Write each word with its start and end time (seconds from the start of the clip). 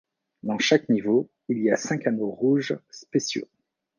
Dans 0.41 0.57
chaque 0.57 0.89
niveau, 0.89 1.29
il 1.47 1.59
y 1.61 1.69
a 1.69 1.75
cinq 1.77 2.07
anneaux 2.07 2.31
rouges 2.31 2.75
spéciaux. 2.89 3.47